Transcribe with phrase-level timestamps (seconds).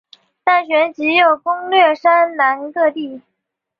[0.43, 3.21] 但旋即又攻掠山南各地。